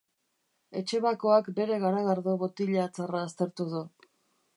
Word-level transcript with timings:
Etxebakoak 0.79 1.49
bere 1.59 1.77
garagardo 1.83 2.33
botilatzarra 2.45 3.21
aztertu 3.27 3.69
du. 3.75 3.83